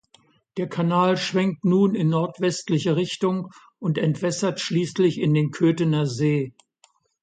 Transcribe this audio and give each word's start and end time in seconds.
Der 0.57 0.67
Kanal 0.67 1.15
schwenkt 1.15 1.63
nun 1.63 1.93
in 1.93 2.09
nordwestliche 2.09 2.95
Richtung 2.95 3.49
und 3.77 3.99
entwässert 3.99 4.59
schließlich 4.59 5.19
in 5.19 5.35
den 5.35 5.51
Köthener 5.51 6.07
See. 6.07 6.53